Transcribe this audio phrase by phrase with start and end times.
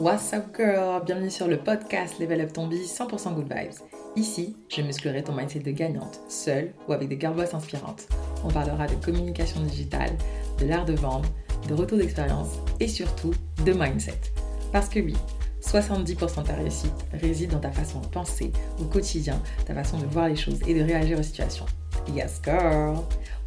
[0.00, 1.04] What's up girl?
[1.04, 3.82] Bienvenue sur le podcast Level Up Ton Biz 100% Good Vibes.
[4.16, 8.08] Ici, je musclerai ton mindset de gagnante, seule ou avec des girl boss inspirantes.
[8.42, 10.16] On parlera de communication digitale,
[10.58, 11.28] de l'art de vendre,
[11.68, 12.48] de retour d'expérience
[12.80, 13.34] et surtout
[13.66, 14.18] de mindset.
[14.72, 15.14] Parce que oui,
[15.60, 20.06] 70% de ta réussite réside dans ta façon de penser au quotidien, ta façon de
[20.06, 21.66] voir les choses et de réagir aux situations.
[22.16, 22.96] Yes girl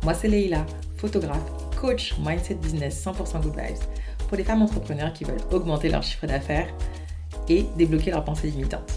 [0.03, 0.67] Moi c'est Leila,
[0.97, 1.51] photographe,
[1.81, 6.27] coach mindset business 100% good vibes pour les femmes entrepreneurs qui veulent augmenter leur chiffre
[6.27, 6.67] d'affaires
[7.49, 8.91] et débloquer leurs pensées limitantes.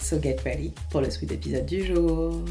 [0.00, 2.42] So get ready pour le sweet épisode du jour.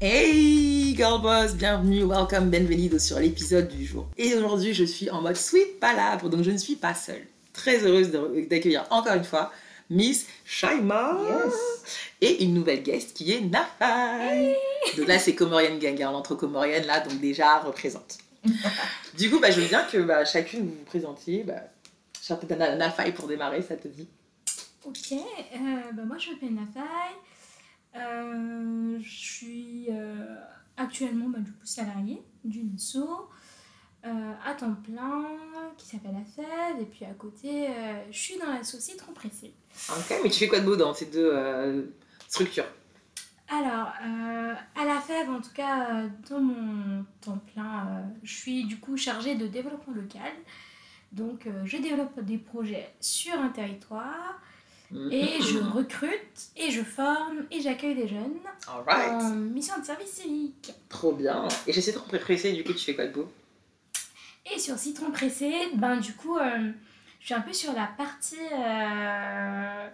[0.00, 4.08] Hey girl boss, bienvenue, welcome, bienvenido sur l'épisode du jour.
[4.16, 7.26] Et aujourd'hui je suis en mode sweet palabre, donc je ne suis pas seule.
[7.52, 8.10] Très heureuse
[8.48, 9.50] d'accueillir encore une fois
[9.90, 11.18] Miss Shaima
[12.20, 14.56] et une nouvelle guest qui est Nafai.
[14.96, 18.18] Donc là c'est Comorienne Gang, hein, l'entre Comorienne là, donc déjà représente.
[19.18, 21.44] Du coup, bah, je veux bien que bah, chacune vous vous présentiez.
[21.44, 21.62] Bah,
[22.76, 24.08] Nafai pour démarrer, ça te dit
[24.84, 26.80] Ok, euh, bah, moi je m'appelle Nafai.
[27.96, 30.36] Euh, je suis euh,
[30.76, 33.28] actuellement bah, salariée d'une SO
[34.02, 35.26] à temps plein
[35.76, 37.68] qui s'appelle AFEV et puis à côté
[38.10, 39.52] je suis dans la sauce citron pressé.
[39.90, 41.92] Ok, mais tu fais quoi de beau dans ces deux
[42.26, 42.64] structures
[43.52, 43.88] alors,
[44.94, 49.94] la en tout cas, dans mon temps plein, je suis du coup chargée de développement
[49.94, 50.32] local.
[51.12, 54.40] Donc, je développe des projets sur un territoire
[55.10, 60.72] et je recrute, et je forme, et j'accueille des jeunes en mission de service civique.
[60.88, 61.46] Trop bien.
[61.66, 63.30] Et chez Citron Pressé, du coup, tu fais quoi de beau?
[64.52, 66.70] Et sur Citron Pressé, ben du coup, euh,
[67.20, 69.88] je suis un peu sur la partie euh,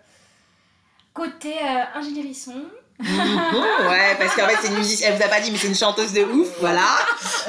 [1.12, 2.64] côté euh, ingénierie son.
[2.98, 3.89] Mhm.
[3.89, 5.12] ouais, parce qu'en fait, c'est une musicienne.
[5.12, 6.86] Elle vous a pas dit, mais c'est une chanteuse de ouf, voilà.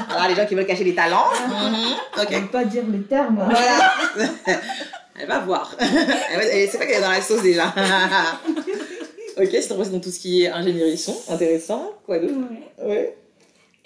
[0.09, 1.29] voilà les gens qui veulent cacher les talents.
[1.47, 2.51] Mm Ok.
[2.51, 3.35] pas dire les termes.
[3.35, 3.93] Voilà.
[5.19, 5.75] Elle va voir.
[5.79, 7.73] c'est pas qu'elle est dans la sauce déjà.
[9.37, 11.91] ok, c'est trop dans tout ce qui est ingénierie son, intéressant.
[12.05, 12.35] Quoi d'autre?
[12.83, 13.17] Ouais.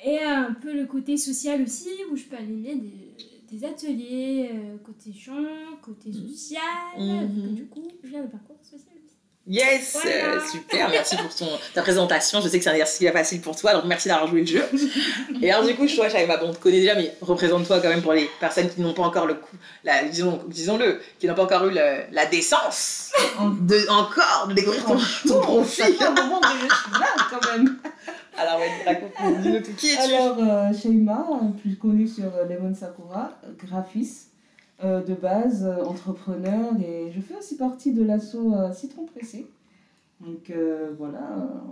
[0.04, 4.78] Et un peu le côté social aussi, où je peux animer des, des ateliers euh,
[4.84, 5.34] côté chant,
[5.82, 6.30] côté mhm.
[6.30, 6.62] social.
[6.98, 7.56] Mhm.
[7.56, 8.91] Du coup, je viens de parcours social.
[9.48, 12.42] Yes, euh, super, merci pour ton, ta présentation.
[12.42, 14.42] Je sais que c'est un exercice qui est facile pour toi, donc merci d'avoir joué
[14.42, 14.64] le jeu.
[15.42, 17.90] Et alors, du coup, je vois, Shaima, bon, on te connaît déjà, mais représente-toi quand
[17.90, 21.34] même pour les personnes qui n'ont pas encore le coup, la, disons, disons-le, qui n'ont
[21.34, 23.12] pas encore eu la décence
[23.62, 25.86] de, encore de découvrir ton, ton profil.
[25.98, 27.80] Ça un moment que je suis là quand même.
[28.38, 29.74] Alors, raconte dis-nous tout.
[29.76, 30.14] Qui es-tu?
[30.14, 31.26] Alors, euh, Shaima,
[31.62, 34.31] plus connue sur euh, Lemon Sakura, graphiste
[34.84, 39.46] euh, de base, euh, entrepreneur, et je fais aussi partie de l'asso euh, Citron Pressé.
[40.20, 40.54] Donc
[41.00, 41.20] voilà,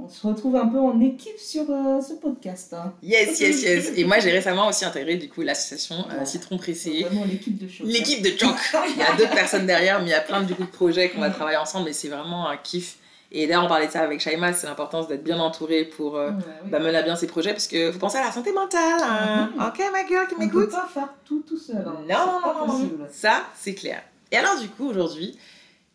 [0.04, 2.74] on se retrouve un peu en équipe sur ce podcast.
[2.74, 2.94] Hein.
[3.04, 3.92] Yes, yes, yes.
[3.96, 7.04] Et moi, j'ai récemment aussi intégré du coup l'association Citron Pressé.
[7.04, 7.86] Vraiment l'équipe de choc.
[7.86, 8.56] L'équipe de choc.
[8.90, 11.30] il y a d'autres personnes derrière, mais il y a plein de, projets qu'on va
[11.30, 12.98] travailler ensemble et c'est vraiment un kiff.
[13.32, 16.20] Et d'ailleurs, on parlait de ça avec Shaima, c'est l'importance d'être bien entouré pour
[16.66, 19.00] bah, mener à bien ses projets parce qu'il faut penser à la santé mentale.
[19.04, 19.52] Hein.
[19.68, 20.70] Ok, ma gueule qui m'écoute.
[20.74, 21.78] On peut pas faire tout tout seul.
[21.78, 21.94] Hein.
[22.10, 23.08] Non, non, non, non.
[23.12, 24.02] Ça, c'est clair.
[24.32, 25.38] Et alors, du coup, aujourd'hui,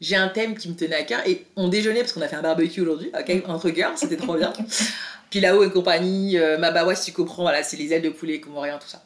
[0.00, 2.36] j'ai un thème qui me tenait à cœur et on déjeunait parce qu'on a fait
[2.36, 4.52] un barbecue aujourd'hui, ok, entre girls, c'était trop bien.
[5.30, 8.10] Puis là-haut et compagnie, euh, ma bawa, si tu comprends, voilà, c'est les ailes de
[8.10, 9.02] poulet, comorien, tout ça.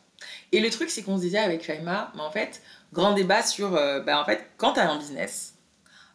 [0.52, 2.60] Et le truc, c'est qu'on se disait avec Shaima, mais en fait,
[2.92, 5.54] grand débat sur, euh, bah, en fait, quand tu as un business,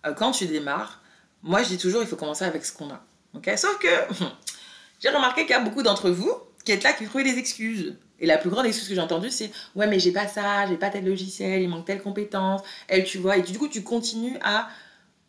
[0.05, 1.01] euh, quand tu démarres,
[1.43, 3.01] moi, je dis toujours, il faut commencer avec ce qu'on a.
[3.35, 3.51] ok?
[3.57, 3.87] Sauf que
[4.99, 6.33] j'ai remarqué qu'il y a beaucoup d'entre vous
[6.63, 7.95] qui êtes là, qui trouvent des excuses.
[8.19, 10.77] Et la plus grande excuse que j'ai entendue, c'est Ouais, mais j'ai pas ça, j'ai
[10.77, 12.61] pas tel logiciel, il manque telle compétence.
[12.87, 14.69] Elle, tu vois, et du coup, tu continues à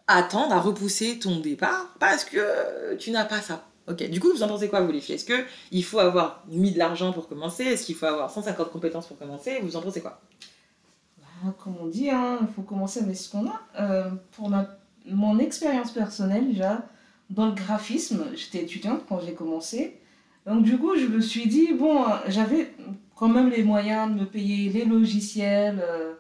[0.06, 3.66] attendre, à repousser ton départ parce que tu n'as pas ça.
[3.88, 5.16] Ok, du coup, vous en pensez quoi, vous les filles?
[5.16, 7.64] Est-ce qu'il faut avoir mis de l'argent pour commencer?
[7.64, 9.58] Est-ce qu'il faut avoir 150 compétences pour commencer?
[9.62, 10.20] Vous en pensez quoi?
[11.18, 13.60] Bah, Comme on dit, hein, il faut commencer avec ce qu'on a.
[13.80, 14.68] Euh, pour ma
[15.06, 16.82] mon expérience personnelle, déjà,
[17.30, 19.98] dans le graphisme, j'étais étudiante quand j'ai commencé.
[20.46, 22.72] Donc, du coup, je me suis dit, bon, j'avais
[23.14, 26.14] quand même les moyens de me payer les logiciels, euh,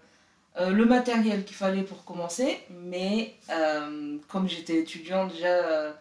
[0.58, 2.58] euh, le matériel qu'il fallait pour commencer.
[2.70, 5.94] Mais euh, comme j'étais étudiante déjà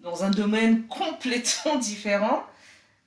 [0.00, 2.44] dans un domaine complètement différent,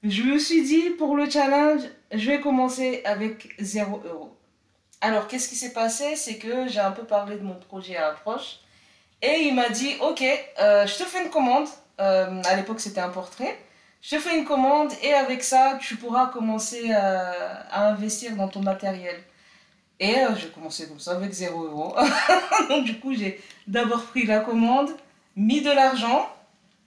[0.04, 1.82] je me suis dit, pour le challenge,
[2.14, 4.36] je vais commencer avec 0 euros.
[5.02, 6.16] Alors, qu'est-ce qui s'est passé?
[6.16, 8.60] C'est que j'ai un peu parlé de mon projet à un proche.
[9.22, 10.24] Et il m'a dit, ok,
[10.62, 11.68] euh, je te fais une commande.
[12.00, 13.58] Euh, à l'époque, c'était un portrait.
[14.02, 18.62] Je te fais une commande et avec ça, tu pourras commencer à, investir dans ton
[18.62, 19.16] matériel.
[20.00, 21.96] Et euh, j'ai commencé comme ça avec 0 euros.
[22.70, 24.92] Donc du coup, j'ai d'abord pris la commande,
[25.36, 26.30] mis de l'argent.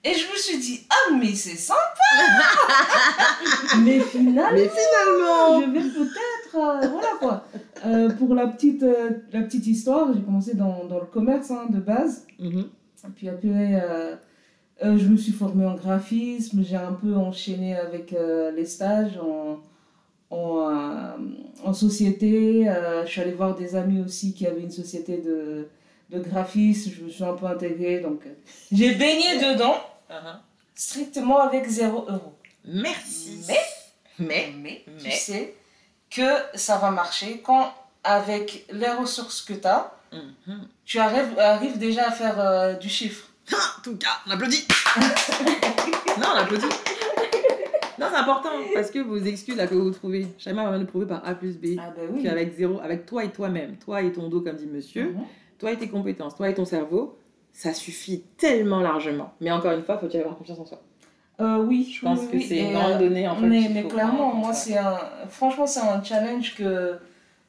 [0.03, 1.77] Et je me suis dit, ah mais c'est sympa
[3.79, 6.89] mais, finalement, mais finalement, je vais peut-être...
[6.89, 7.43] voilà quoi.
[7.85, 11.65] Euh, pour la petite, euh, la petite histoire, j'ai commencé dans, dans le commerce hein,
[11.69, 12.25] de base.
[12.39, 12.65] Mhm.
[13.15, 14.15] Puis après, euh,
[14.83, 16.63] je me suis formée en graphisme.
[16.63, 18.15] J'ai un peu enchaîné avec
[18.55, 19.59] les stages en,
[20.29, 21.15] en,
[21.63, 22.65] en société.
[23.03, 25.67] Je suis allée voir des amis aussi qui avaient une société de,
[26.11, 26.91] de graphisme.
[26.95, 28.01] Je me suis un peu intégrée.
[28.01, 28.21] Donc,
[28.71, 29.75] j'ai baigné dedans,
[30.11, 30.35] Uh-huh.
[30.75, 32.33] strictement avec 0 euros.
[32.65, 33.39] Merci.
[33.47, 33.55] Mais,
[34.27, 35.09] Mais, mais, tu mais.
[35.11, 35.53] sais
[36.11, 37.73] que ça va marcher quand,
[38.03, 40.67] avec les ressources que tu as, Mhm.
[40.83, 43.27] tu arrives, arrives déjà à faire euh, du chiffre.
[43.53, 44.67] Ah, en tout cas, on applaudit.
[46.19, 46.65] non, on applaudit.
[47.99, 51.05] Non, c'est important parce que vos excuses là que vous trouvez, Shaima va nous prouver
[51.05, 52.23] par A plus B Ah ben oui.
[52.23, 55.23] qu'avec zéro, avec toi et toi-même, toi et ton dos comme dit monsieur, Mhm.
[55.59, 57.17] toi et tes compétences, toi et ton cerveau,
[57.53, 59.33] ça suffit tellement largement.
[59.39, 60.81] Mais encore une fois, faut-il avoir confiance en soi.
[61.41, 63.45] Euh, oui, Je pense oui, que oui, c'est une grande euh, donnée en fait.
[63.47, 64.97] mais, clairement, moi, c'est un.
[65.29, 66.97] Franchement, c'est un challenge que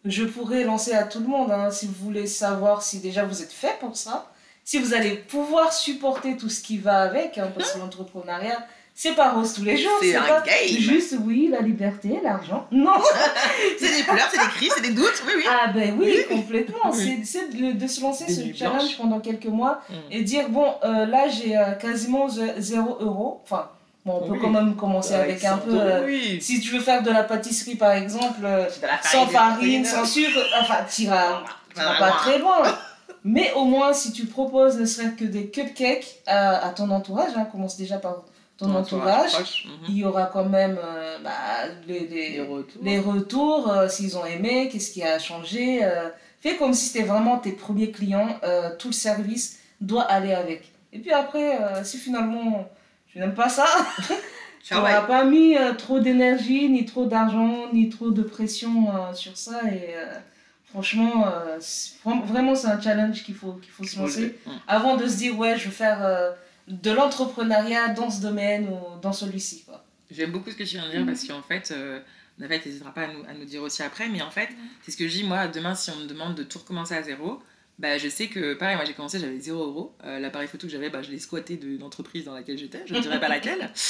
[0.05, 1.51] je pourrais lancer à tout le monde.
[1.53, 4.27] hein, si vous voulez savoir si déjà vous êtes fait pour ça,
[4.65, 9.15] si vous allez pouvoir supporter tout ce qui va avec, hein, parce que l'entrepreneuriat, c'est
[9.15, 9.91] pas rose tous les jours.
[10.03, 10.55] C'est un pas game.
[10.69, 12.67] juste, oui, la liberté, l'argent.
[12.73, 12.93] Non
[13.79, 15.45] C'est des pleurs, c'est des cris, c'est des doutes, oui, oui.
[15.49, 16.37] Ah, ben oui, Oui.
[16.37, 16.91] complètement.
[16.93, 17.21] Oui.
[17.25, 18.97] C'est de, de se lancer Des ce challenge blanches.
[18.99, 19.95] pendant quelques mois Mm.
[20.11, 23.71] et dire bon euh, là j'ai euh, quasiment 0 euros enfin
[24.05, 26.41] bon on peut quand même commencer avec, un peu euh, oui.
[26.41, 28.67] si tu veux faire de la pâtisserie par exemple euh,
[29.03, 31.43] sans farine sans sucre enfin tu iras
[31.75, 32.63] pas très loin
[33.25, 37.31] mais au moins si tu proposes ne serait-ce que des cupcakes à, à ton entourage
[37.37, 38.23] hein, commence déjà par
[38.59, 39.65] ton entourage.
[39.65, 39.73] Mhm.
[39.89, 41.31] il y aura quand même euh, bah,
[41.87, 42.83] les, les- Les retours.
[42.85, 45.81] les retours, euh, s'ils ont aimé, qu'est-ce qui a changé.
[46.41, 48.29] fais comme si c'était vraiment tes premiers clients,
[48.79, 50.71] tout le service doit aller avec.
[50.93, 52.69] Et puis après, si finalement
[53.13, 53.67] tu n'aimes pas ça,
[54.63, 59.13] tu n'auras pas mis euh, trop d'énergie, ni trop d'argent, ni trop de pression euh,
[59.15, 59.61] sur ça.
[59.71, 60.15] Et euh,
[60.71, 61.27] franchement,
[62.27, 64.53] vraiment, c'est un challenge qu'il faut, qu'il faut se lancer Mhm.
[64.67, 66.33] avant de se dire, ouais, je veux faire
[66.69, 69.65] de l'entrepreneuriat dans ce domaine ou dans celui-ci.
[70.11, 71.75] J'aime beaucoup ce que tu viens de dire parce qu'en fait,
[72.43, 74.49] en fait, n'hésitera pas à nous, à nous dire aussi après, mais en fait,
[74.83, 77.03] c'est ce que je dis, moi, demain, si on me demande de tout recommencer à
[77.03, 77.43] zéro,
[77.79, 79.95] bah, je sais que, pareil, moi j'ai commencé, j'avais 0 euros.
[80.05, 82.95] Euh, L'appareil photo que j'avais, bah, je l'ai squatté de l'entreprise dans laquelle j'étais, je
[82.95, 83.71] ne dirais pas laquelle.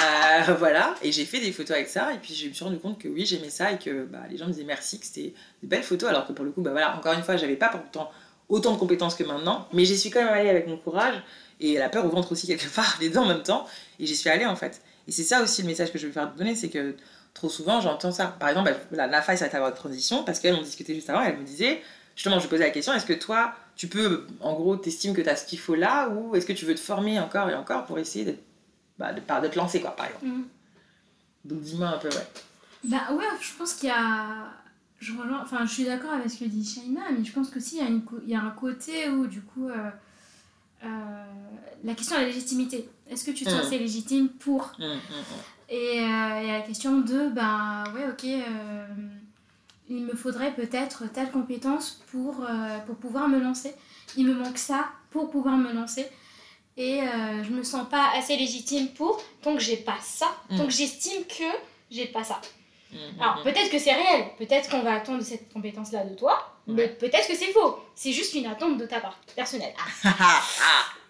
[0.00, 2.78] Euh, voilà, et j'ai fait des photos avec ça, et puis je me suis rendu
[2.78, 5.32] compte que oui, j'aimais ça, et que bah, les gens me disaient merci, que c'était
[5.62, 7.68] des belles photos, alors que pour le coup, bah, voilà, encore une fois, j'avais pas
[7.68, 8.10] pourtant
[8.48, 11.22] autant de compétences que maintenant, mais j'y suis quand même allée avec mon courage,
[11.60, 13.66] et la peur au ventre aussi, quelque part, les deux en même temps,
[14.00, 14.82] et j'y suis allée en fait.
[15.06, 16.96] Et c'est ça aussi le message que je veux faire donner, c'est que
[17.34, 18.36] trop souvent j'entends ça.
[18.40, 21.22] Par exemple, bah, voilà, la faille, avoir de transition, parce qu'elle, on discutait juste avant,
[21.22, 21.80] elle me disait,
[22.16, 25.28] justement, je posais la question, est-ce que toi, tu peux, en gros, t'estimes que tu
[25.28, 27.84] as ce qu'il faut là, ou est-ce que tu veux te former encore et encore
[27.84, 28.42] pour essayer d'être,
[28.98, 30.42] bah, de, de te lancer, quoi, par exemple Mm.
[31.44, 32.28] Donc dis-moi un peu, ouais.
[32.84, 34.46] Bah ouais, je pense qu'il y a.
[35.00, 37.76] Je, rejoins- enfin, je suis d'accord avec ce que dit Shaina, mais je pense qu'aussi
[37.78, 39.90] il y, a une il y a un côté où, du coup, euh,
[40.84, 40.88] euh,
[41.82, 42.88] la question de la légitimité.
[43.10, 43.66] Est-ce que tu te sens Mm.
[43.66, 44.98] assez légitime pour hum.
[45.68, 48.86] Et euh, il y a la question de, ben ouais, ok, euh,
[49.94, 53.74] il me faudrait peut-être telle compétence pour, euh, pour pouvoir me lancer.
[54.16, 56.06] Il me manque ça pour pouvoir me lancer.
[56.78, 60.64] Et euh, je me sens pas assez légitime pour, tant que j'ai pas ça, tant
[60.64, 60.66] Mm.
[60.68, 61.50] que j'estime que
[61.90, 62.40] j'ai pas ça.
[62.94, 66.34] Hum, Alors peut-être que c'est réel, peut-être qu'on va attendre cette compétence-là de toi,
[66.66, 67.78] mais peut-être que c'est faux.
[67.94, 69.74] C'est juste une attente de ta part, personnelle.
[70.04, 70.42] Ah, ah,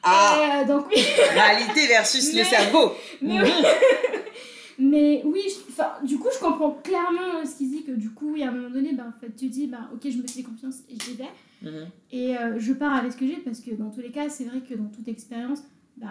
[0.04, 1.00] ah, Euh, donc oui.
[1.32, 2.94] Réalité versus le cerveau.
[3.20, 3.46] Mais Mhm.
[4.78, 8.32] Mais oui, je- enfin, du coup, je comprends clairement ce qu'il dit que du coup,
[8.36, 10.26] il y a un moment donné, ben, en fait, tu dis, ben, ok, je me
[10.26, 11.28] fais confiance et j'y vais.
[11.62, 11.86] Mhm.
[12.10, 14.44] Et euh, je pars avec ce que j'ai parce que dans tous les cas, c'est
[14.44, 15.60] vrai que dans toute expérience,
[15.96, 16.08] ben,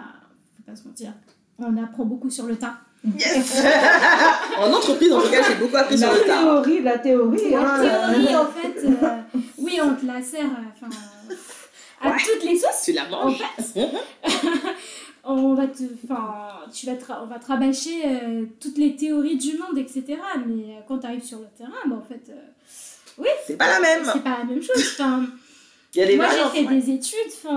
[0.56, 1.12] faut pas se mentir,
[1.58, 2.76] on apprend beaucoup sur le tas.
[3.18, 3.64] Yes
[4.58, 6.38] En entreprise, en tout cas, j'ai beaucoup appris sur La le tas.
[6.40, 7.50] théorie, la théorie.
[7.50, 8.12] La hein.
[8.14, 10.88] théorie, en fait, euh, oui, on te la sert euh, enfin,
[12.00, 12.16] à Ouais.
[12.18, 12.82] toutes les sauces.
[12.84, 13.90] Tu la En manges fait,
[15.24, 19.36] on va te, enfin, tu vas te on va te rabâcher euh, toutes les théories
[19.36, 20.04] du monde, etc.
[20.46, 23.80] Mais euh, quand tu arrives sur le terrain, ben, en fait, euh, C'est pas la
[23.80, 24.04] même.
[24.12, 24.76] c'est pas la même chose.
[24.76, 25.26] Enfin,
[25.94, 26.80] Il y a des moi, j'ai fait ouais.
[26.80, 27.50] des études,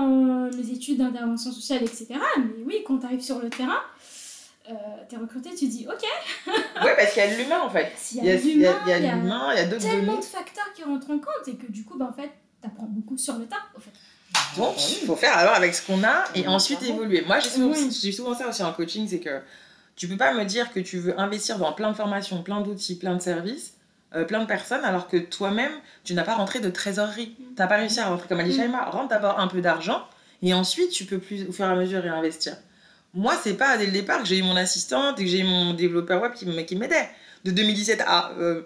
[0.56, 2.08] mes études d'intervention sociale, etc.
[2.38, 3.80] Mais oui, quand tu arrives sur le terrain,
[4.68, 4.74] euh,
[5.08, 6.02] t'es recruté, tu dis, ok,
[6.82, 7.92] Ouais, parce qu'il y a de l'humain en fait.
[8.12, 10.18] Il y a, il y a, d'autres tellement données.
[10.18, 12.30] de facteurs qui rentrent en compte et que du coup, ben, en fait,
[12.60, 13.62] t'apprends beaucoup sur le tas.
[13.76, 13.92] En fait.
[14.56, 16.48] Donc, il faut faire alors avec ce qu'on a et Mhm.
[16.48, 17.22] ensuite évoluer.
[17.26, 19.40] Moi, j'ai souvent, j'ai souvent ça aussi en coaching, c'est que
[19.96, 22.96] tu peux pas me dire que tu veux investir dans plein de formations, plein d'outils,
[22.96, 23.74] plein de services,
[24.14, 25.72] euh, plein de personnes, alors que toi-même,
[26.04, 27.34] tu n'as pas rentré de trésorerie.
[27.38, 28.56] Tu n'as pas réussi à rentrer comme a dit Mhm.
[28.56, 28.84] Shaima.
[28.90, 30.02] Rentre d'abord un peu d'argent
[30.42, 32.56] et ensuite tu peux plus, au fur et à mesure réinvestir.
[33.14, 35.44] Moi, c'est pas dès le départ que j'ai eu mon assistante et que j'ai eu
[35.44, 36.44] mon développeur web qui
[36.76, 37.08] m'aidait.
[37.44, 38.62] De 2017 à euh,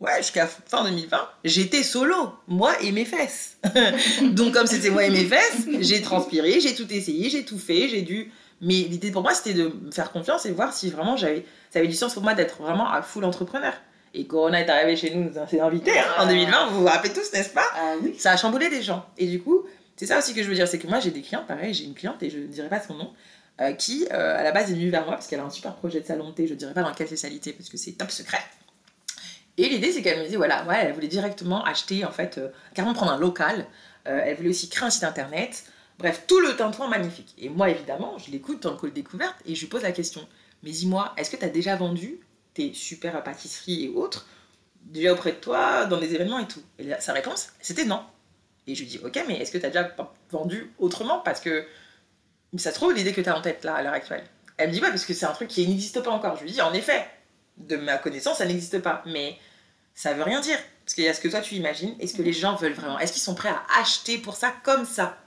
[0.00, 3.58] ouais, jusqu'à fin 2020, j'étais solo, moi et mes fesses.
[4.22, 7.88] Donc, comme c'était moi et mes fesses, j'ai transpiré, j'ai tout essayé, j'ai tout fait,
[7.88, 8.32] j'ai dû.
[8.60, 11.78] Mais l'idée pour moi, c'était de me faire confiance et voir si vraiment j'avais, ça
[11.78, 13.74] avait du sens pour moi d'être vraiment à full entrepreneur.
[14.14, 16.86] Et Corona est arrivé chez nous, nous a fait inviter hein, en 2020, vous vous
[16.86, 18.14] rappelez tous, n'est-ce pas Ah oui.
[18.18, 19.04] Ça a chamboulé des gens.
[19.18, 19.64] Et du coup,
[19.96, 21.84] c'est ça aussi que je veux dire, c'est que moi j'ai des clients, pareil, j'ai
[21.84, 23.12] une cliente et je ne dirai pas son nom,
[23.60, 25.74] euh, qui euh, à la base est venue vers moi parce qu'elle a un super
[25.74, 27.92] projet de salon de thé, je ne dirai pas dans quelle spécialité parce que c'est
[27.92, 28.40] top secret.
[29.58, 32.48] Et l'idée c'est qu'elle me dit, voilà, ouais, elle voulait directement acheter, en fait, euh,
[32.74, 33.66] carrément prendre un local,
[34.08, 35.64] Euh, elle voulait aussi créer un site internet,
[35.98, 37.34] bref, tout le tintouin magnifique.
[37.38, 40.22] Et moi évidemment, je l'écoute dans le call découverte et je lui pose la question,
[40.62, 42.20] mais dis-moi, est-ce que tu as déjà vendu
[42.54, 44.28] tes super pâtisseries et autres
[44.82, 46.62] déjà auprès de toi, dans des événements et tout?
[46.78, 48.00] Et là, sa réponse, c'était non.
[48.68, 49.92] Et je lui dis, ok, mais est-ce que tu as déjà
[50.30, 51.18] vendu autrement?
[51.24, 51.66] Parce que
[52.56, 54.22] ça se trouve, l'idée que tu as en tête là, à l'heure actuelle.
[54.56, 56.36] Elle me dit, ouais, parce que c'est un truc qui n'existe pas encore.
[56.36, 57.04] Je lui dis, en effet,
[57.58, 59.02] de ma connaissance, ça n'existe pas.
[59.06, 59.36] Mais
[59.94, 60.58] ça veut rien dire.
[60.84, 62.72] Parce qu'il y a ce que toi tu imagines et ce que les gens veulent
[62.74, 62.98] vraiment.
[62.98, 65.18] Est-ce qu'ils sont prêts à acheter pour ça comme ça?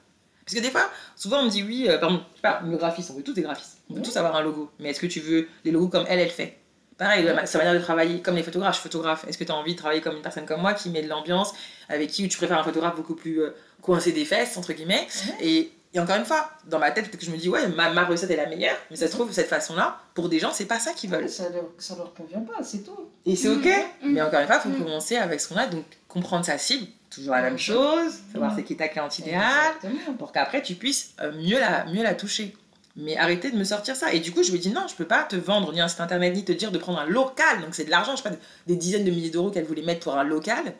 [0.45, 2.77] Parce que des fois, souvent on me dit, oui, euh, pardon, je sais pas, le
[2.77, 3.77] graphiste, on veut tous des graphistes.
[3.89, 4.05] On veut Mhm.
[4.05, 4.71] tous avoir un logo.
[4.79, 6.57] Mais est-ce que tu veux les logos comme elle, elle fait?
[6.97, 9.25] Pareil, sa manière de travailler, comme les photographes, je photographe.
[9.27, 11.07] Est-ce que tu as envie de travailler comme une personne comme moi qui met de
[11.07, 11.53] l'ambiance,
[11.87, 15.07] avec qui tu préfères un photographe beaucoup plus euh, coincé des fesses, entre guillemets?
[15.39, 15.45] Ouais.
[15.47, 17.89] et, et encore une fois, dans ma tête, peut-être que je me dis, ouais, ma,
[17.91, 20.65] ma recette est la meilleure, mais ça se trouve, cette façon-là, pour des gens, c'est
[20.65, 21.23] pas ça qu'ils veulent.
[21.23, 23.09] Ouais, ça, leur, ça leur convient pas, c'est tout.
[23.25, 23.65] Et c'est ok,
[24.03, 24.13] Mhm.
[24.13, 24.83] mais encore une fois, il faut Mhm.
[24.85, 28.63] commencer avec ce qu'on a, donc comprendre sa cible, toujours la même chose, savoir c'est
[28.63, 29.73] qui est ta cliente idéale,
[30.19, 32.55] pour qu'après tu puisses euh, mieux, la, mieux la toucher.
[32.95, 34.11] Mais arrêtez de me sortir ça.
[34.13, 36.01] Et du coup, je lui dis non, je peux pas te vendre ni un site
[36.01, 37.61] internet, ni te dire de prendre un local.
[37.61, 38.35] Donc c'est de l'argent, je sais pas,
[38.67, 40.73] des dizaines de milliers d'euros qu'elle voulait mettre pour un local,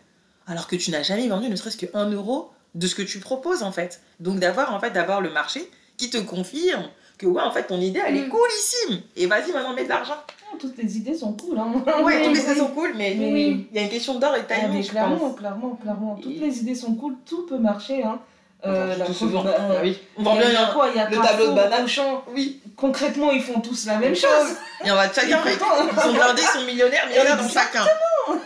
[0.46, 3.20] alors que tu n'as jamais vendu ne serait-ce que 1 euro de ce que tu
[3.20, 4.02] proposes en fait.
[4.20, 7.80] Donc d'avoir en fait d'abord le marché qui te confirme que ouais, en fait ton
[7.82, 8.30] idée elle est Mm.
[8.30, 9.02] coolissime.
[9.16, 10.16] Et vas-y maintenant mets de l'argent.
[10.60, 11.58] Toutes les idées sont cool.
[11.60, 11.72] Hein.
[12.04, 14.46] Ouais, toutes les idées sont cool, mais il y a une question d'or et de
[14.50, 16.16] Ah, timing, clairement, clairement, clairement.
[16.22, 18.04] Toutes les idées sont cool, tout peut marcher.
[18.04, 18.20] Hein.
[18.66, 19.44] Euh, la Tout preuve, souvent.
[19.44, 19.98] bah, Ah oui.
[20.18, 21.88] On vend bien il y a quoi y a le tableau de banane.
[22.34, 22.60] Oui.
[22.76, 24.56] Concrètement, ils font tous la même Même chose.
[24.84, 27.86] Et on va chacun, ils sont blindés, ils sont millionnaires, millionnaires dans chacun.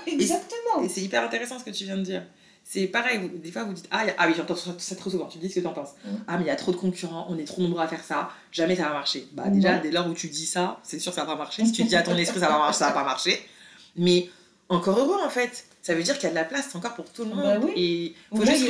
[0.05, 0.83] Exactement.
[0.83, 2.23] Et c'est hyper intéressant ce que tu viens de dire.
[2.65, 4.95] C'est pareil, vous- des fois vous dites Ah, y a- ah oui, j'entends ça ça
[4.95, 5.89] trop souvent, tu me dis ce que tu en penses.
[6.05, 6.09] Mm.
[6.27, 8.29] Ah, mais il y a trop de concurrents, on est trop nombreux à faire ça,
[8.51, 9.27] jamais ça va marcher.
[9.33, 11.65] Bah, déjà, dès lors où tu dis ça, c'est sûr que ça va pas marcher.
[11.65, 13.37] Si tu dis à ton esprit ça va marcher, ça va pas marcher.
[13.95, 14.29] Mais
[14.69, 17.05] encore heureux en fait, ça veut dire qu'il y a de la place encore pour
[17.11, 17.43] tout le monde.
[17.43, 18.15] Bah oui.
[18.31, 18.65] Et faut Là, juste.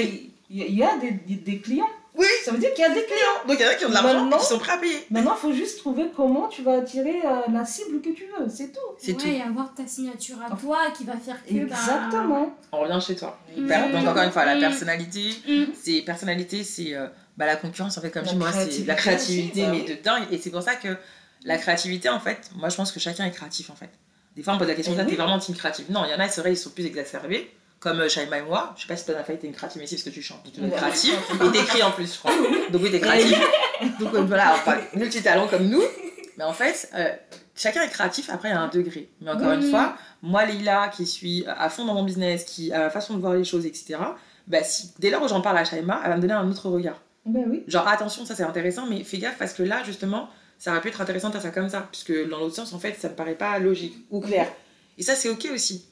[0.49, 1.87] Il y, a- il y a des, des- des clients.
[2.15, 3.47] Oui, Ça veut dire qu'il y a des clients.
[3.47, 4.99] donc il y en a qui ont de l'argent, qui sont prêts à payer.
[5.09, 8.47] Maintenant, il faut juste trouver comment tu vas attirer euh, la cible que tu veux.
[8.49, 8.79] C'est tout.
[8.99, 9.27] C'est ouais, tout.
[9.27, 11.53] et avoir ta signature à toi qui va faire que.
[11.53, 12.55] bah, Exactement.
[12.71, 13.39] On revient chez toi.
[13.57, 13.67] Mm.
[13.67, 14.59] Per- Donc encore une fois, la Mm.
[14.59, 18.39] personnalité, mm, c'est personnalité, c'est euh, bah, la concurrence en fait comme La je dis
[18.39, 19.85] moi c'est la créativité bah mais oui.
[19.95, 20.89] de dingue et c'est pour ça que
[21.45, 23.89] la créativité en fait moi je pense que chacun est créatif en fait
[24.35, 25.15] des fois on me pose la question Eh ça t'es oui.
[25.17, 27.51] vraiment team créative non il y en a c'est vrai ils sont plus exacerbés
[27.83, 29.87] comme euh, Shaima et moi je sais pas si toi Nafa t'es une créative mais
[29.87, 30.71] si parce que tu chantes tu es Ouais.
[30.71, 31.13] créative
[31.45, 32.31] et t'écris en plus je crois
[32.71, 33.37] donc oui t'es créative
[33.99, 35.83] donc euh, voilà enfin multitalent comme nous
[36.37, 37.09] mais en fait euh,
[37.55, 41.43] chacun est créatif après à un degré mais encore une fois moi Leïla qui suis
[41.47, 43.99] à fond dans mon business qui a ma façon de voir les choses etc
[44.47, 46.69] bah si dès lors où j'en parle à Shaima elle va me donner un autre
[46.69, 47.63] regard Ben oui.
[47.67, 50.27] Genre, attention, ça c'est intéressant, mais fais gaffe parce que là, justement,
[50.59, 51.87] ça aurait pu être intéressant de faire ça comme ça.
[51.89, 54.51] Puisque dans l'autre sens, en fait, ça me paraît pas logique ou clair.
[54.97, 55.85] Et ça, c'est ok aussi.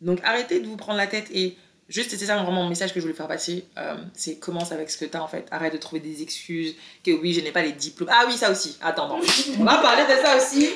[0.00, 1.56] Donc, arrêtez de vous prendre la tête et
[1.88, 3.64] juste, c'est ça vraiment mon message que je voulais faire passer.
[3.78, 5.46] euh, c'est commence avec ce que t'as en fait.
[5.50, 6.76] Arrête de trouver des excuses.
[7.04, 8.08] Que oui, je n'ai pas les diplômes.
[8.12, 8.76] Ah oui, ça aussi.
[8.80, 9.18] Attends.
[9.58, 10.68] On va parler de ça aussi.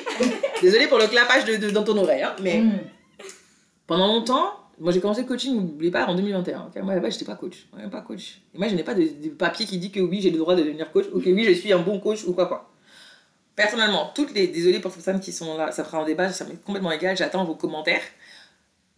[0.61, 2.79] Désolée pour le clapage de, de- dans ton oreille, hein, mais Mm.
[3.87, 6.67] pendant longtemps, moi j'ai commencé le coaching, n'oubliez pas, en 2021.
[6.73, 6.81] ok?
[6.83, 7.67] Moi là-bas, j'étais pas coach.
[7.77, 8.39] Ouais, pas coach.
[8.53, 10.55] Et moi, je n'ai pas de, de papier qui dit que oui, j'ai le droit
[10.55, 12.69] de devenir coach ou que oui, je suis un bon coach ou quoi quoi.
[13.55, 14.47] Personnellement, toutes les.
[14.47, 17.15] Désolé pour ces personnes qui sont là, ça fera un débat, ça m'est complètement égal,
[17.15, 18.01] j'attends vos commentaires.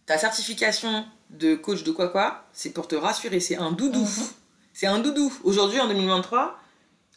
[0.06, 4.00] Ta certification de coach de quoi quoi, c'est pour te rassurer, c'est un doudou.
[4.00, 4.26] Mhm.
[4.72, 5.32] C'est un doudou.
[5.42, 6.58] Aujourd'hui, en 2023,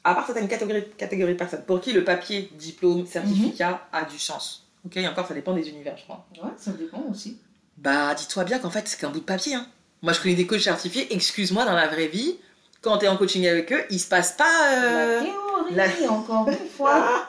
[0.04, 4.18] à part certaines catégories, catégories de personnes pour qui le papier, diplôme, certificat a du
[4.18, 4.66] sens.
[4.86, 6.26] Ok, et encore, ça dépend des univers, je crois.
[6.42, 7.38] Ouais, ça dépend aussi.
[7.78, 9.56] Bah, dis-toi bien qu'en fait, c'est qu'un bout de papier.
[9.56, 9.68] Hein.
[10.02, 11.14] Moi, je connais des coachs certifiés.
[11.14, 12.38] Excuse-moi, dans la vraie vie,
[12.82, 14.74] quand t'es en coaching avec eux, il se passe pas.
[14.74, 15.26] euh, La
[15.90, 17.26] théorie, la- encore une fois.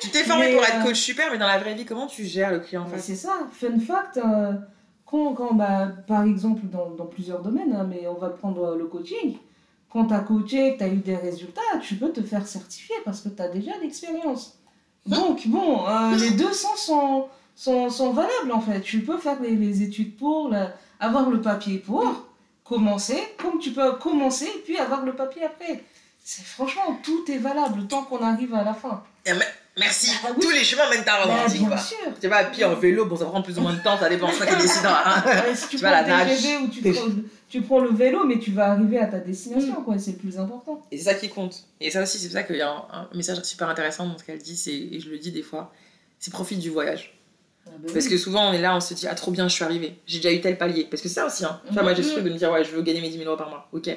[0.00, 2.24] Tu t'es formé pour être euh, coach super, mais dans la vraie vie, comment tu
[2.24, 4.52] gères le client face C'est ça, fun fact, euh,
[5.06, 8.78] quand, quand, bah, par exemple dans, dans plusieurs domaines, hein, mais on va prendre euh,
[8.78, 9.36] le coaching,
[9.90, 12.96] quand tu as coaché, que tu as eu des résultats, tu peux te faire certifier
[13.04, 14.58] parce que tu as déjà l'expérience.
[15.06, 18.80] Donc bon, euh, les deux sens sont, sont, sont valables en fait.
[18.82, 20.52] Tu peux faire les, les études pour,
[21.00, 22.28] avoir le papier pour,
[22.68, 25.82] commencer, comme tu peux commencer puis avoir le papier après.
[26.22, 29.02] C'est franchement, tout est valable tant qu'on arrive à la fin.
[29.78, 30.10] Merci.
[30.24, 30.40] Ah oui.
[30.40, 31.78] Tous les chemins mènent à Bah, romantique, bien quoi.
[31.78, 31.96] sûr.
[32.20, 34.28] Tu vois, puis en vélo, bon, ça prend plus ou moins de temps, ça dépend,
[34.32, 34.86] c'est toi qui décides.
[34.86, 35.22] hein.
[35.26, 36.38] Ouais, si tu, Tu prends vas la nage.
[36.62, 37.02] Ou tu, prends-
[37.48, 40.16] tu prends le vélo, mais tu vas arriver à ta destination, quoi, et c'est le
[40.18, 40.82] plus important.
[40.90, 41.64] Et c'est ça qui compte.
[41.80, 44.18] Et ça aussi, c'est pour ça qu'il y a un, un message super intéressant dans
[44.18, 45.72] ce qu'elle dit, c'est, et je le dis des fois,
[46.18, 47.14] c'est profite du voyage.
[47.66, 49.54] Ah bah Parce que souvent, on est là, on se dit, ah, trop bien, je
[49.54, 49.96] suis arrivée.
[50.06, 50.88] J'ai déjà eu tel palier.
[50.90, 51.60] Parce que c'est ça aussi, hein.
[51.68, 52.14] Tu vois, moi, j'ai ce Mhm.
[52.14, 53.68] truc de me dire, ouais, je veux gagner mes 10 000 euros par mois.
[53.72, 53.90] Ok.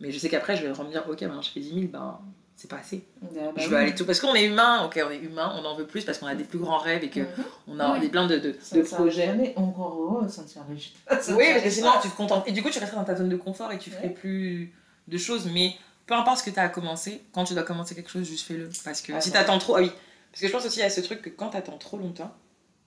[0.00, 2.18] Mais je sais qu'après, je vais me dire, ok, maintenant, je fais 10 000, ben,
[2.56, 3.04] c'est pas assez.
[3.22, 3.68] Ah bah je oui.
[3.70, 4.04] veux aller tout.
[4.06, 6.34] Parce qu'on est humain, ok, on est humain, on en veut plus parce qu'on a
[6.34, 7.26] des plus grands rêves et que Mhm.
[7.68, 9.26] on a des plein de, de, Ça de s'arrête projets.
[9.26, 9.52] jamais.
[9.56, 10.46] Encore ça ne.
[11.20, 12.48] Ça ne Oui, parce que sinon tu te contentes.
[12.48, 14.14] Et du coup, tu resterais dans ta zone de confort et tu ferais Ouais.
[14.14, 14.72] plus
[15.06, 15.48] de choses.
[15.52, 15.74] Mais
[16.06, 18.46] peu importe ce que tu as à commencer, quand tu dois commencer quelque chose, juste
[18.46, 18.70] fais-le.
[18.84, 19.34] Parce que Ah si bon.
[19.34, 19.76] tu attends trop.
[19.76, 19.90] Ah oui.
[20.32, 22.32] Parce que je pense aussi à ce truc que quand tu attends trop longtemps,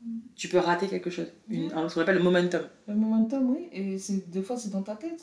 [0.02, 0.20] Mm.
[0.36, 1.28] tu peux rater quelque chose.
[1.50, 1.78] Une, Mm.
[1.78, 2.62] un- ce qu'on appelle le momentum.
[2.88, 3.98] Le momentum, oui, et
[4.28, 5.22] des fois c'est dans ta tête.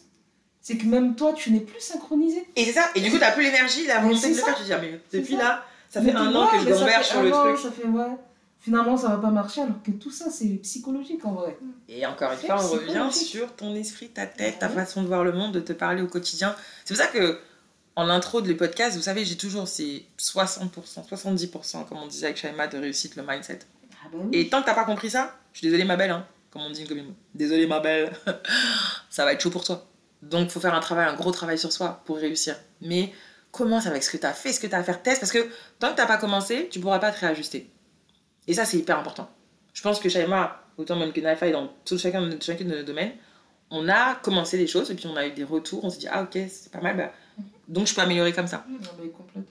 [0.67, 2.45] C'est que même toi, tu n'es plus synchronisé.
[2.57, 2.91] Et c'est ça.
[2.97, 4.57] Et du coup, tu plus l'énergie, la volonté de le faire.
[4.57, 7.23] Tu te dis, ah, mais depuis là, ça fait un an que je gamberge sur
[7.23, 7.57] le truc.
[7.57, 8.17] Ça fait, ouais.
[8.59, 11.57] Finalement, ça va pas marcher, alors que tout ça, c'est psychologique en vrai.
[11.89, 15.23] Et encore une fois, on revient sur ton esprit, ta tête, ta façon de voir
[15.23, 16.57] le monde, de te parler au quotidien.
[16.85, 17.39] C'est pour ça que,
[17.95, 20.69] en intro de le podcast, vous savez, j'ai toujours ces 60%,
[21.09, 23.61] 70%, comme on disait avec Shaima, de réussite, le mindset.
[24.03, 24.31] Ah oui.
[24.33, 26.71] Et tant que t'as pas compris ça, je suis désolée, ma belle, hein, comme on
[26.71, 27.15] dit une commune.
[27.37, 28.11] Désolée, ma belle,
[29.11, 29.87] ça va être chaud pour toi.
[30.31, 32.57] Donc, faut faire un travail, un gros travail sur soi pour réussir.
[32.81, 33.13] Mais
[33.53, 35.91] commence avec ce que t'as fait, ce que t'as à faire, test, parce que tant
[35.91, 37.71] que t'as pas commencé, tu pourras pas te réajuster.
[38.47, 39.29] Et ça, c'est hyper important.
[39.73, 42.83] Je pense que Shaima, autant même que Nafa, dans tout, chacun, de- chacun de nos
[42.83, 43.13] domaines,
[43.71, 46.09] on a commencé des choses et puis on a eu des retours, on s'est dit,
[46.11, 47.13] ah ok, c'est pas mal, bah,
[47.69, 48.65] donc je peux améliorer comme ça.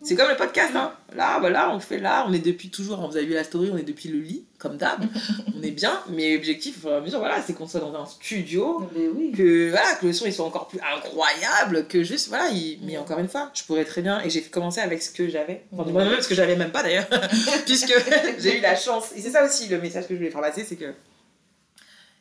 [0.02, 0.94] C'est comme le podcast, hein.
[1.16, 3.70] Là, voilà, on fait là, on est depuis toujours, hein, vous avez vu la story,
[3.74, 5.04] on est depuis le lit, comme d'hab.
[5.56, 7.94] on est bien, mais l'objectif, au fur et à mesure, voilà, c'est qu'on soit dans
[7.94, 9.34] un studio, oui.
[9.34, 12.80] que, voilà, que le son il soit encore plus incroyable, que juste, voilà, il...
[12.84, 15.64] mais encore une fois, je pourrais très bien, et j'ai commencé avec ce que j'avais,
[15.74, 17.08] enfin, moins même ce que j'avais même pas d'ailleurs,
[17.66, 17.94] puisque
[18.40, 20.64] j'ai eu la chance, et c'est ça aussi le message que je voulais faire passer,
[20.64, 20.94] c'est que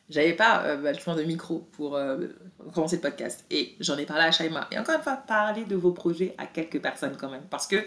[0.09, 2.27] j'avais pas euh, bah, justement de micro pour euh,
[2.73, 3.45] commencer le podcast.
[3.49, 4.67] Et j'en ai parlé à Shaima.
[4.71, 7.45] Et encore une fois, parler de vos projets à quelques personnes quand même.
[7.49, 7.77] Parce que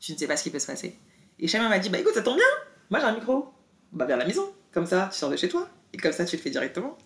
[0.00, 0.98] tu ne sais pas ce qui peut se passer.
[1.38, 2.44] Et Shaima m'a dit Bah écoute, ça tombe bien.
[2.90, 3.48] Moi j'ai un micro.
[3.92, 4.44] Bah viens à la maison.
[4.72, 5.68] Comme ça, tu sors de chez toi.
[5.92, 6.98] Et comme ça, tu le fais directement.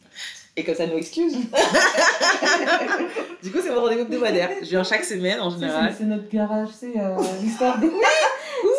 [0.57, 1.35] Et comme ça, nous excuse.
[3.43, 4.51] du coup, c'est mon rendez-vous hebdomadaire.
[4.63, 5.93] Je viens chaque semaine en général.
[5.93, 7.91] C'est c'est notre garage, c'est euh, l'histoire des.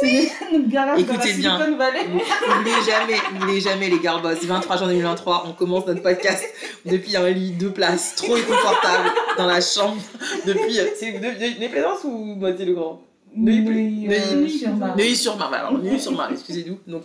[0.02, 1.58] C'est notre garage dans la Écoutez bien.
[1.68, 4.30] N'oubliez jamais, n'oubliez jamais les garbos.
[4.42, 6.44] 23 janvier 2023, on commence notre podcast
[6.86, 10.02] depuis un lit, deux places, trop confortable dans la chambre.
[10.46, 13.02] Depuis, euh, c'est de- Plaisance ou Moitié le Grand?
[13.36, 14.98] Neuilly- Neuilly, Neuilly- sur Marne.
[14.98, 16.80] Neuilly-sur-Marne, alors Neuilly-sur-Marne, excusez-nous.
[16.88, 17.04] Donc,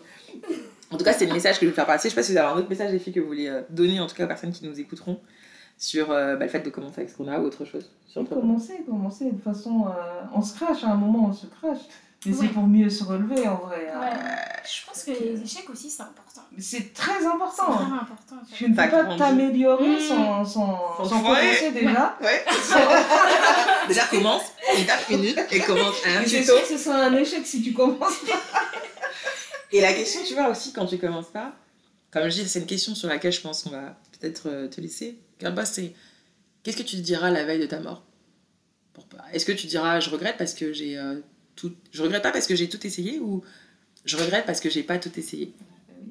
[0.91, 2.09] en tout cas, c'est le message que je veux faire passer.
[2.09, 3.61] Je sais pas si vous avez un autre message, les filles, que vous voulez euh,
[3.71, 5.21] donner, en tout cas aux personnes qui nous écouteront,
[5.77, 7.91] sur euh, bah, le fait de commencer avec ce qu'on a ou autre chose.
[8.07, 9.27] Sur commencer, commencer.
[9.27, 11.83] De toute façon, euh, on se crache, à un moment, on se crache.
[12.27, 12.39] Mais Ouais.
[12.47, 13.91] c'est pour mieux se relever, en vrai.
[13.93, 14.01] hein.
[14.01, 14.11] Ouais.
[14.65, 16.41] Je pense que les échecs aussi, c'est important.
[16.59, 17.65] C'est très C'est important.
[17.75, 17.99] très hein.
[18.03, 18.37] important.
[18.43, 18.55] en fait.
[18.57, 20.01] Tu ne peux pas t'améliorer Mm.
[20.01, 22.17] sans, sans, Sans commencer déjà.
[22.23, 22.45] Ouais.
[23.89, 24.43] Déjà, commence,
[24.79, 26.57] étape minute, et commence un Mais c'est tuto.
[26.57, 28.41] sûr que ce sera un échec si tu commences pas.
[29.73, 31.53] Et la question, tu vois, aussi, quand tu commences pas,
[32.11, 34.81] comme je dis, c'est une question sur laquelle je pense qu'on va peut-être euh, te
[34.81, 35.19] laisser.
[35.41, 35.93] Garba, c'est
[36.63, 38.03] qu'est-ce que tu te diras la veille de ta mort?
[39.33, 41.21] Est-ce que tu diras je regrette parce que j'ai euh,
[41.57, 41.73] tout.
[41.93, 43.43] Je regrette pas parce que j'ai tout essayé ou
[44.05, 45.53] je regrette parce que j'ai pas tout essayé?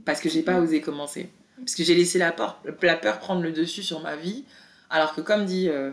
[0.06, 3.42] Parce que j'ai pas osé commencer Parce que j'ai laissé la peur, la peur prendre
[3.42, 4.44] le dessus sur ma vie
[4.90, 5.92] Alors que, comme dit, euh,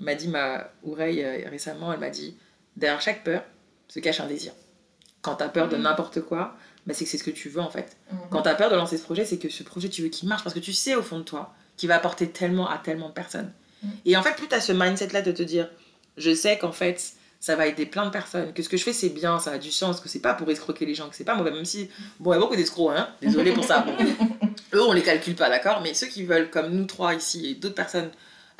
[0.00, 2.36] m'a dit ma oreille euh, récemment, elle m'a dit
[2.76, 3.42] derrière chaque peur
[3.88, 4.52] se cache un désir.
[5.22, 5.82] Quand tu as peur de Mm.
[5.82, 7.96] n'importe quoi, bah, c'est que c'est ce que tu veux en fait.
[8.30, 10.28] Quand tu as peur de lancer ce projet, c'est que ce projet, tu veux qu'il
[10.28, 13.08] marche parce que tu sais au fond de toi qu'il va apporter tellement à tellement
[13.08, 13.52] de personnes.
[13.82, 13.88] Mm.
[14.06, 15.68] Et en fait, plus tu as ce mindset-là de te dire,
[16.16, 18.92] je sais qu'en fait, ça va aider plein de personnes, que ce que je fais,
[18.92, 21.24] c'est bien, ça a du sens, que c'est pas pour escroquer les gens, que c'est
[21.24, 23.80] pas mauvais, même si, bon, il y a beaucoup d'escrocs, hein, désolé pour ça.
[23.80, 23.96] Bon.
[24.74, 27.54] Eux, on les calcule pas, d'accord Mais ceux qui veulent, comme nous trois ici et
[27.54, 28.10] d'autres personnes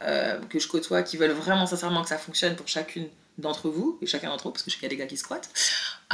[0.02, 3.98] euh, que je côtoie, qui veulent vraiment sincèrement que ça fonctionne pour chacune d'entre vous,
[4.00, 5.50] et chacun d'entre vous, parce que je sais qu'il y a des gars qui squattent,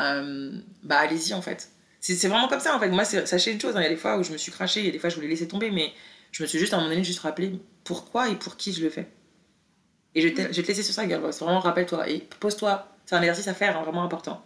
[0.01, 0.51] euh,
[0.83, 1.71] bah allez-y en fait.
[2.01, 2.89] C'est vraiment comme ça en fait.
[2.89, 4.81] Moi, sachez une chose, hein, il y a des fois où je me suis crachée,
[4.81, 5.93] il y a des fois où je voulais laisser tomber, mais
[6.33, 8.83] je me suis juste à un moment donné juste rappelé pourquoi et pour qui je
[8.83, 9.09] le fais.
[10.17, 11.41] Et je vais te, laisser sur ça, Girlboss.
[11.41, 12.09] Vraiment, rappelle-toi.
[12.09, 12.89] Et pose-toi.
[13.05, 14.43] C'est un exercice à faire, hein, vraiment important.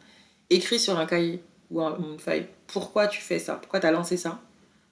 [0.50, 3.92] Écris sur un cahier ou un- une feuille pourquoi tu fais ça, pourquoi tu as
[3.92, 4.40] lancé ça,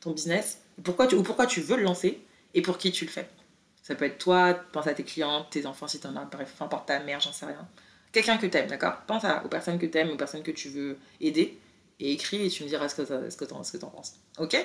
[0.01, 0.62] ton business,
[1.09, 2.21] tu, ou pourquoi tu veux le lancer
[2.55, 3.29] et pour qui tu le fais.
[3.83, 6.55] Ça peut être toi, pense à tes clients, tes enfants si tu en as, bref,
[6.62, 7.69] importe ta mère, j'en sais rien.
[8.12, 8.95] Quelqu'un que t'aimes, d'accord?
[9.07, 11.59] Pense à, aux personnes que t'aimes, aux personnes que tu veux aider
[12.01, 14.14] et écris et tu me diras ce que t'en- t'en ce que t'en penses.
[14.38, 14.57] Ok?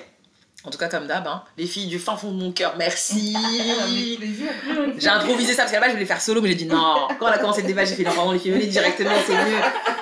[0.66, 3.34] En tout cas, comme d'hab, hein, les filles du fin fond de mon cœur, merci.
[4.18, 4.48] Plaisir.
[4.98, 7.06] J'ai improvisé ça parce qu'à la base je voulais faire solo, mais j'ai dit non.
[7.18, 9.32] Quand on a commencé le débat, j'ai fait non, vraiment les filles, venez directement, c'est
[9.34, 9.58] mieux.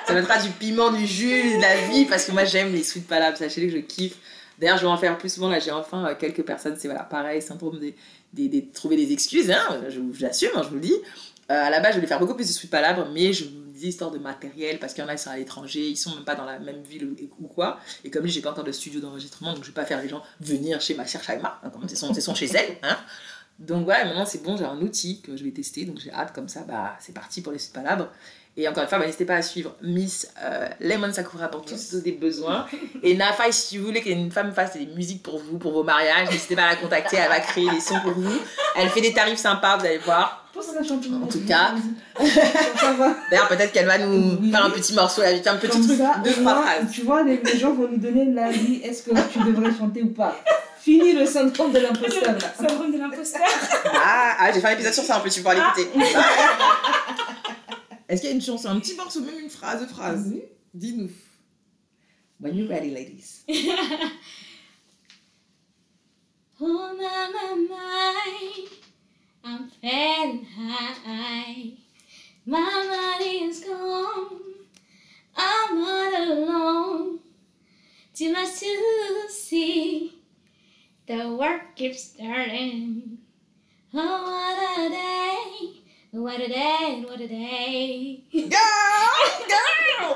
[0.07, 3.07] Ça mettra du piment, du jus, de la vie, parce que moi j'aime les sweet
[3.07, 4.15] palables, sachez-le que je kiffe.
[4.59, 5.49] D'ailleurs, je vais en faire plus souvent.
[5.49, 7.95] Là, j'ai enfin euh, quelques personnes, c'est voilà, pareil, syndrome des,
[8.33, 10.93] des, des- trouver des excuses, hein, je, j'assume, hein, je vous le dis.
[11.51, 13.45] Euh, à la base, je voulais faire beaucoup plus de sweet palabres, mais je
[13.83, 15.97] me disais histoire de matériel, parce qu'il y en a, ils sont à l'étranger, ils
[15.97, 17.79] sont même pas dans la même ville ou, quoi.
[18.03, 20.09] Et comme je j'ai pas encore de studio d'enregistrement, donc je vais pas faire les
[20.09, 22.77] gens venir chez ma chère Shaima, hein, comme c'est son, son chez elle.
[22.83, 22.97] Hein.
[23.59, 26.33] Donc voilà, maintenant c'est bon, j'ai un outil que je vais tester, donc j'ai hâte,
[26.33, 28.09] comme ça, bah, c'est parti pour les palabres.
[28.55, 31.95] Et encore une fois, bah, n'hésitez pas à suivre Miss euh, Lemon Sakura pour tous
[31.95, 32.67] vos besoins.
[33.03, 36.29] Et Nafai, si vous voulez qu'une femme fasse des musiques pour vous, pour vos mariages,
[36.29, 38.29] n'hésitez pas à la contacter, elle va créer des sons pour vous.
[38.75, 40.45] Elle fait des tarifs sympas, vous allez voir.
[40.55, 41.71] En tout cas.
[42.77, 43.15] ça va.
[43.31, 44.51] D'ailleurs, peut-être qu'elle va nous Oui.
[44.51, 46.91] faire un petit morceau, faire un petit Comme truc, ça, deux, trois phrases.
[46.91, 50.09] tu vois, les, les gens vont nous donner l'avis est-ce que tu devrais chanter ou
[50.09, 50.37] pas?
[50.79, 52.53] Fini le syndrome de l'imposteur là.
[52.55, 53.41] Syndrome de l'imposteur.
[53.95, 55.87] Ah, ah j'ai fait un épisode sur ça, un peu, tu pourras l'écouter.
[58.07, 59.87] Est-ce qu'il y a une chanson, un petit morceau, même une phrase,
[60.31, 60.43] Oui.
[60.73, 61.11] Dis-nous.
[62.39, 63.45] When you're ready, ladies.
[66.65, 68.67] Oh my
[69.43, 71.73] I'm feeling high.
[72.45, 74.39] My is gone.
[75.35, 77.19] I'm not alone.
[78.13, 80.21] Too much to see.
[81.07, 83.17] The work keeps starting.
[83.93, 84.72] Oh what!
[86.23, 87.03] What a day!
[87.05, 88.23] What a day!
[88.31, 88.47] Girl,
[89.49, 90.15] girl.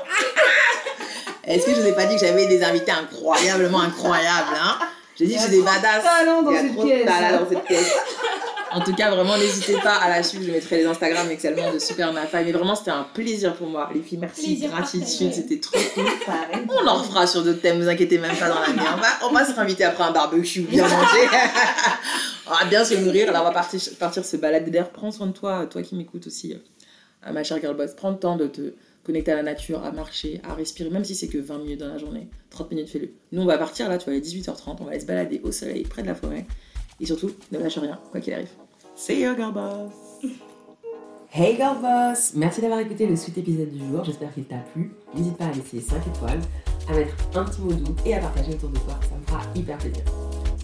[1.44, 4.78] Est-ce que je vous ai pas dit que j'avais des invités incroyablement incroyables, hein?
[5.18, 6.02] J'ai dit que j'ai des badass.
[6.02, 7.94] Il y a trop de talent dans cette pièce.
[8.72, 10.44] En tout cas, vraiment, n'hésitez pas à la suivre.
[10.46, 12.12] Je mettrai les Instagram excellent de Super.
[12.12, 13.90] Mais vraiment, c'était un plaisir pour moi.
[13.94, 14.42] Les filles, merci.
[14.46, 16.04] Plaisir Gratitude, c'était trop cool.
[16.68, 18.68] On en refera sur d'autres thèmes, vous inquiétez même pas dans la.
[18.68, 21.28] On va, on va se réinviter après un barbecue, bien manger.
[22.46, 23.32] on va bien se nourrir.
[23.32, 24.70] Là, on va partir, partir se balader.
[24.70, 27.92] D'ailleurs, prends soin de toi, toi qui m'écoutes aussi, euh, ma chère girl boss.
[27.96, 31.14] Prends le temps de te connecter à la nature, à marcher, à respirer, même si
[31.14, 32.28] c'est que 20 minutes dans la journée.
[32.50, 33.10] 30 minutes, fais-le.
[33.32, 34.76] Nous, on va partir là, tu vois, il est 18h30.
[34.80, 36.46] On va aller se balader au soleil, près de la forêt.
[37.00, 38.50] Et surtout, ne lâche rien, quoi qu'il arrive.
[38.96, 39.92] See you, girl boss.
[41.30, 44.94] Hey girl boss Merci d'avoir écouté le suite épisode du jour, j'espère qu'il t'a plu.
[45.14, 46.40] N'hésite pas à laisser 5 étoiles,
[46.88, 49.42] à mettre un petit mot doux et à partager autour de toi, ça me fera
[49.54, 50.04] hyper plaisir.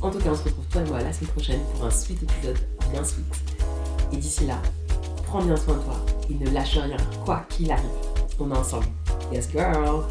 [0.01, 2.23] En tout cas, on se retrouve toi et moi la semaine prochaine pour un suite
[2.23, 2.57] épisode
[2.91, 3.27] bien sweet.
[4.11, 4.57] Et d'ici là,
[5.27, 5.97] prends bien soin de toi
[6.31, 7.85] et ne lâche rien, quoi qu'il arrive.
[8.41, 8.87] On est ensemble.
[9.33, 10.03] Yes girl